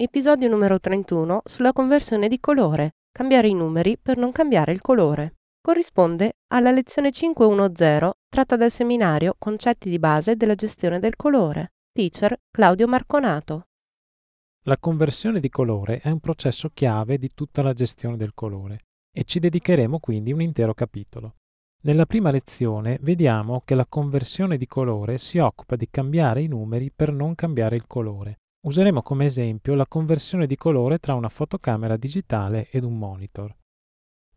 Episodio 0.00 0.48
numero 0.48 0.78
31 0.78 1.42
sulla 1.44 1.72
conversione 1.72 2.28
di 2.28 2.38
colore, 2.38 2.98
cambiare 3.10 3.48
i 3.48 3.52
numeri 3.52 3.98
per 4.00 4.16
non 4.16 4.30
cambiare 4.30 4.70
il 4.70 4.80
colore. 4.80 5.38
Corrisponde 5.60 6.34
alla 6.52 6.70
lezione 6.70 7.10
510 7.10 8.12
tratta 8.28 8.54
dal 8.54 8.70
seminario 8.70 9.34
Concetti 9.36 9.90
di 9.90 9.98
base 9.98 10.36
della 10.36 10.54
gestione 10.54 11.00
del 11.00 11.16
colore. 11.16 11.72
Teacher 11.90 12.38
Claudio 12.48 12.86
Marconato. 12.86 13.64
La 14.66 14.78
conversione 14.78 15.40
di 15.40 15.48
colore 15.48 15.98
è 15.98 16.10
un 16.10 16.20
processo 16.20 16.70
chiave 16.72 17.18
di 17.18 17.32
tutta 17.34 17.62
la 17.62 17.72
gestione 17.72 18.16
del 18.16 18.34
colore 18.34 18.84
e 19.12 19.24
ci 19.24 19.40
dedicheremo 19.40 19.98
quindi 19.98 20.30
un 20.30 20.42
intero 20.42 20.74
capitolo. 20.74 21.34
Nella 21.82 22.06
prima 22.06 22.30
lezione 22.30 23.00
vediamo 23.00 23.62
che 23.64 23.74
la 23.74 23.86
conversione 23.88 24.58
di 24.58 24.68
colore 24.68 25.18
si 25.18 25.38
occupa 25.38 25.74
di 25.74 25.88
cambiare 25.90 26.42
i 26.42 26.46
numeri 26.46 26.92
per 26.94 27.10
non 27.10 27.34
cambiare 27.34 27.74
il 27.74 27.88
colore 27.88 28.38
Useremo 28.60 29.02
come 29.02 29.26
esempio 29.26 29.74
la 29.74 29.86
conversione 29.86 30.46
di 30.46 30.56
colore 30.56 30.98
tra 30.98 31.14
una 31.14 31.28
fotocamera 31.28 31.96
digitale 31.96 32.68
ed 32.70 32.82
un 32.82 32.98
monitor. 32.98 33.54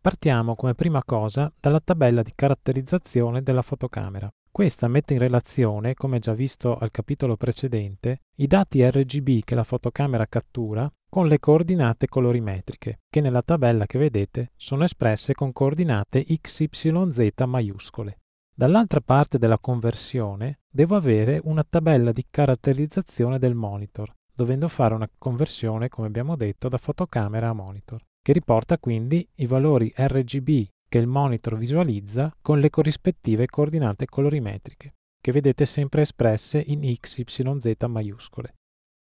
Partiamo 0.00 0.54
come 0.54 0.74
prima 0.74 1.02
cosa 1.04 1.52
dalla 1.58 1.80
tabella 1.80 2.22
di 2.22 2.32
caratterizzazione 2.34 3.42
della 3.42 3.62
fotocamera. 3.62 4.32
Questa 4.50 4.86
mette 4.86 5.14
in 5.14 5.18
relazione, 5.18 5.94
come 5.94 6.18
già 6.20 6.34
visto 6.34 6.76
al 6.76 6.90
capitolo 6.90 7.36
precedente, 7.36 8.20
i 8.36 8.46
dati 8.46 8.88
RGB 8.88 9.42
che 9.42 9.54
la 9.54 9.64
fotocamera 9.64 10.26
cattura 10.26 10.92
con 11.08 11.26
le 11.26 11.40
coordinate 11.40 12.06
colorimetriche, 12.06 13.00
che 13.10 13.20
nella 13.20 13.42
tabella 13.42 13.86
che 13.86 13.98
vedete 13.98 14.52
sono 14.56 14.84
espresse 14.84 15.34
con 15.34 15.52
coordinate 15.52 16.24
XYZ 16.24 17.32
maiuscole. 17.46 18.21
Dall'altra 18.54 19.00
parte 19.00 19.38
della 19.38 19.58
conversione 19.58 20.60
devo 20.70 20.94
avere 20.94 21.40
una 21.44 21.64
tabella 21.64 22.12
di 22.12 22.26
caratterizzazione 22.28 23.38
del 23.38 23.54
monitor, 23.54 24.12
dovendo 24.34 24.68
fare 24.68 24.94
una 24.94 25.08
conversione, 25.16 25.88
come 25.88 26.06
abbiamo 26.06 26.36
detto, 26.36 26.68
da 26.68 26.76
fotocamera 26.76 27.48
a 27.48 27.54
monitor, 27.54 28.04
che 28.20 28.32
riporta 28.32 28.78
quindi 28.78 29.26
i 29.36 29.46
valori 29.46 29.92
RGB 29.96 30.66
che 30.86 30.98
il 30.98 31.06
monitor 31.06 31.56
visualizza 31.56 32.30
con 32.42 32.60
le 32.60 32.68
corrispettive 32.68 33.46
coordinate 33.46 34.04
colorimetriche, 34.04 34.92
che 35.18 35.32
vedete 35.32 35.64
sempre 35.64 36.02
espresse 36.02 36.62
in 36.66 36.80
XYZ 37.00 37.74
maiuscole. 37.86 38.56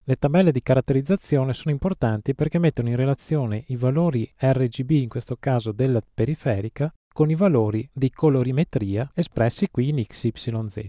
Le 0.03 0.16
tabelle 0.16 0.52
di 0.52 0.61
caratterizzazione 0.61 1.53
sono 1.53 1.73
importanti 1.73 2.36
perché 2.36 2.59
mettono 2.59 2.89
in 2.89 2.95
relazione 2.95 3.63
i 3.69 3.75
valori 3.75 4.31
RGB, 4.38 4.91
in 4.91 5.09
questo 5.09 5.38
caso 5.39 5.72
della 5.72 6.02
periferica, 6.02 6.94
con 7.20 7.30
i 7.30 7.36
valori 7.36 7.86
di 7.92 8.12
colorimetria 8.12 9.12
espressi 9.14 9.67
qui 9.70 9.89
in 9.89 10.06
XYZ. 10.06 10.80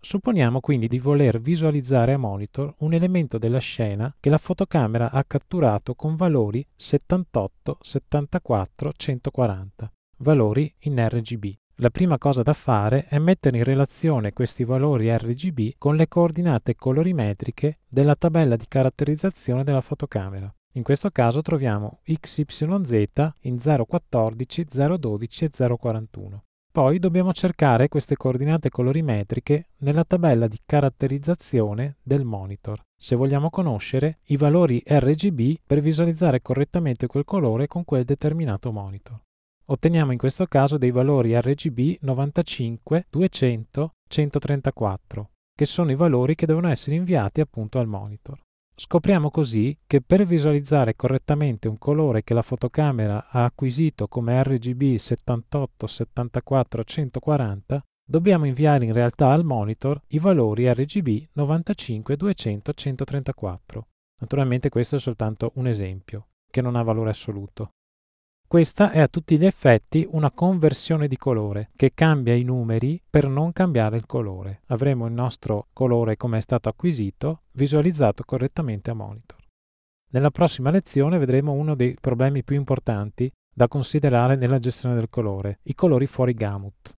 Supponiamo 0.00 0.58
quindi 0.58 0.88
di 0.88 0.98
voler 0.98 1.40
visualizzare 1.40 2.12
a 2.12 2.18
monitor 2.18 2.74
un 2.78 2.92
elemento 2.92 3.38
della 3.38 3.60
scena 3.60 4.12
che 4.18 4.30
la 4.30 4.38
fotocamera 4.38 5.12
ha 5.12 5.22
catturato 5.22 5.94
con 5.94 6.16
valori 6.16 6.66
78, 6.74 7.78
74, 7.80 8.92
140, 8.96 9.92
valori 10.16 10.74
in 10.80 11.06
RGB. 11.08 11.44
La 11.76 11.90
prima 11.90 12.18
cosa 12.18 12.42
da 12.42 12.52
fare 12.52 13.06
è 13.06 13.20
mettere 13.20 13.58
in 13.58 13.62
relazione 13.62 14.32
questi 14.32 14.64
valori 14.64 15.16
RGB 15.16 15.74
con 15.78 15.94
le 15.94 16.08
coordinate 16.08 16.74
colorimetriche 16.74 17.78
della 17.86 18.16
tabella 18.16 18.56
di 18.56 18.64
caratterizzazione 18.66 19.62
della 19.62 19.82
fotocamera. 19.82 20.52
In 20.78 20.84
questo 20.84 21.10
caso 21.10 21.42
troviamo 21.42 21.98
XYZ 22.04 23.32
in 23.40 23.58
014, 23.58 24.64
012 24.96 25.44
e 25.44 25.76
041. 25.76 26.44
Poi 26.70 27.00
dobbiamo 27.00 27.32
cercare 27.32 27.88
queste 27.88 28.14
coordinate 28.14 28.70
colorimetriche 28.70 29.70
nella 29.78 30.04
tabella 30.04 30.46
di 30.46 30.60
caratterizzazione 30.64 31.96
del 32.00 32.22
monitor, 32.22 32.80
se 32.96 33.16
vogliamo 33.16 33.50
conoscere 33.50 34.18
i 34.26 34.36
valori 34.36 34.80
RGB 34.86 35.56
per 35.66 35.80
visualizzare 35.80 36.40
correttamente 36.42 37.08
quel 37.08 37.24
colore 37.24 37.66
con 37.66 37.84
quel 37.84 38.04
determinato 38.04 38.70
monitor. 38.70 39.20
Otteniamo 39.64 40.12
in 40.12 40.18
questo 40.18 40.46
caso 40.46 40.78
dei 40.78 40.92
valori 40.92 41.36
RGB 41.36 41.96
95, 42.02 43.06
200, 43.10 43.90
134, 44.06 45.30
che 45.56 45.64
sono 45.64 45.90
i 45.90 45.96
valori 45.96 46.36
che 46.36 46.46
devono 46.46 46.68
essere 46.68 46.94
inviati 46.94 47.40
appunto 47.40 47.80
al 47.80 47.88
monitor. 47.88 48.38
Scopriamo 48.80 49.32
così 49.32 49.76
che 49.88 50.00
per 50.00 50.24
visualizzare 50.24 50.94
correttamente 50.94 51.66
un 51.66 51.78
colore 51.78 52.22
che 52.22 52.32
la 52.32 52.42
fotocamera 52.42 53.26
ha 53.28 53.42
acquisito 53.42 54.06
come 54.06 54.40
RGB 54.40 54.94
78, 54.94 55.88
74, 55.88 56.84
140, 56.84 57.84
dobbiamo 58.08 58.46
inviare 58.46 58.84
in 58.84 58.92
realtà 58.92 59.32
al 59.32 59.44
monitor 59.44 60.00
i 60.10 60.20
valori 60.20 60.72
RGB 60.72 61.30
95, 61.32 62.16
200, 62.16 62.72
134. 62.72 63.88
Naturalmente 64.20 64.68
questo 64.68 64.94
è 64.94 65.00
soltanto 65.00 65.50
un 65.56 65.66
esempio, 65.66 66.28
che 66.48 66.60
non 66.60 66.76
ha 66.76 66.82
valore 66.84 67.10
assoluto. 67.10 67.70
Questa 68.48 68.92
è 68.92 68.98
a 68.98 69.08
tutti 69.08 69.36
gli 69.36 69.44
effetti 69.44 70.08
una 70.10 70.30
conversione 70.30 71.06
di 71.06 71.18
colore 71.18 71.68
che 71.76 71.92
cambia 71.92 72.32
i 72.32 72.44
numeri 72.44 72.98
per 73.10 73.28
non 73.28 73.52
cambiare 73.52 73.98
il 73.98 74.06
colore. 74.06 74.62
Avremo 74.68 75.04
il 75.04 75.12
nostro 75.12 75.66
colore 75.74 76.16
come 76.16 76.38
è 76.38 76.40
stato 76.40 76.70
acquisito 76.70 77.42
visualizzato 77.52 78.24
correttamente 78.24 78.90
a 78.90 78.94
monitor. 78.94 79.36
Nella 80.12 80.30
prossima 80.30 80.70
lezione 80.70 81.18
vedremo 81.18 81.52
uno 81.52 81.74
dei 81.74 81.94
problemi 82.00 82.42
più 82.42 82.56
importanti 82.56 83.30
da 83.54 83.68
considerare 83.68 84.34
nella 84.34 84.58
gestione 84.58 84.94
del 84.94 85.10
colore, 85.10 85.58
i 85.64 85.74
colori 85.74 86.06
fuori 86.06 86.32
gamut. 86.32 86.94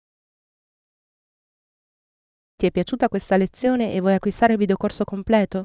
Ti 2.56 2.66
è 2.66 2.70
piaciuta 2.70 3.08
questa 3.08 3.38
lezione 3.38 3.94
e 3.94 4.00
vuoi 4.00 4.12
acquistare 4.12 4.53
il 4.53 4.58
videocorso 4.58 5.04
completo? 5.04 5.64